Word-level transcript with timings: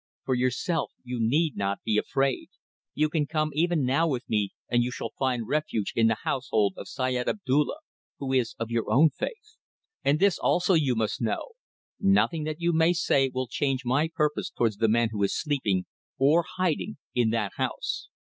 For 0.25 0.33
yourself 0.33 0.93
you 1.03 1.19
need 1.21 1.55
not 1.55 1.83
be 1.83 1.99
afraid. 1.99 2.49
You 2.95 3.07
can 3.07 3.27
come 3.27 3.51
even 3.53 3.85
now 3.85 4.07
with 4.07 4.27
me 4.27 4.49
and 4.67 4.81
you 4.81 4.89
shall 4.89 5.11
find 5.19 5.47
refuge 5.47 5.93
in 5.95 6.07
the 6.07 6.17
household 6.23 6.73
of 6.75 6.87
Syed 6.87 7.27
Abdulla 7.29 7.75
who 8.17 8.33
is 8.33 8.55
of 8.57 8.71
your 8.71 8.89
own 8.91 9.11
faith. 9.11 9.57
And 10.03 10.19
this 10.19 10.39
also 10.39 10.73
you 10.73 10.95
must 10.95 11.21
know: 11.21 11.49
nothing 11.99 12.45
that 12.45 12.59
you 12.59 12.73
may 12.73 12.93
say 12.93 13.29
will 13.31 13.45
change 13.45 13.85
my 13.85 14.09
purpose 14.11 14.49
towards 14.49 14.77
the 14.77 14.89
man 14.89 15.09
who 15.11 15.21
is 15.21 15.39
sleeping 15.39 15.85
or 16.17 16.45
hiding 16.57 16.97
in 17.13 17.29
that 17.29 17.51
house." 17.57 18.09